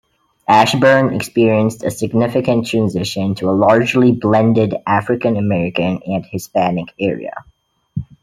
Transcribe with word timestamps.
Ashburn 0.47 1.13
experienced 1.13 1.83
a 1.83 1.91
significant 1.91 2.65
transition 2.65 3.35
to 3.35 3.51
a 3.51 3.51
largely 3.51 4.11
blended 4.11 4.73
African-American 4.87 5.99
and 6.07 6.25
Hispanic 6.25 6.87
area. 6.99 7.35